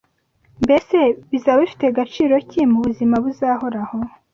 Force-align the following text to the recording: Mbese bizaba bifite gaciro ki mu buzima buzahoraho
Mbese 0.63 0.97
bizaba 1.31 1.59
bifite 1.63 1.85
gaciro 1.97 2.35
ki 2.49 2.61
mu 2.71 2.79
buzima 2.85 3.15
buzahoraho 3.23 3.97